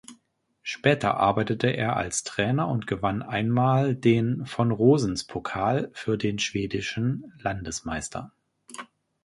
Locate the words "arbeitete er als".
1.17-2.23